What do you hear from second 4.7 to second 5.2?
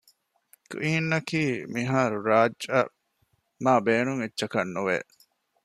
ނުވެ